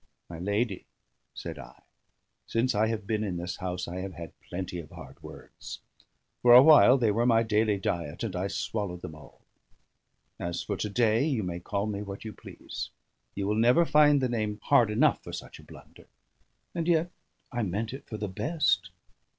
[0.29, 0.87] "My lady,"
[1.35, 1.79] said I,
[2.47, 5.79] "since I have been in this house I have had plenty of hard words.
[6.41, 9.41] For a while they were my daily diet, and I swallowed them all.
[10.39, 12.89] As for to day, you may call me what you please;
[13.35, 16.07] you will never find the name hard enough for such a blunder.
[16.73, 17.11] And yet
[17.51, 18.89] I meant it for the best."